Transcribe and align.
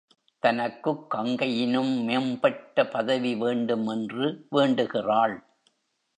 தனக்குக் 0.39 1.13
கங்கையினும் 1.13 2.03
மேம்பட்ட 2.03 2.87
பதவி 2.87 3.35
வேண்டும் 3.35 3.87
என்றும் 3.87 4.45
வேண்டுகிறாள். 4.49 5.35